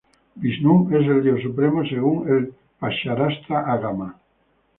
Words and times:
Visnú 0.43 0.87
es 0.99 1.05
el 1.07 1.21
Dios 1.23 1.43
supremo 1.43 1.85
según 1.85 2.27
el 2.27 2.51
Pañcharatra-agama. 2.79 4.15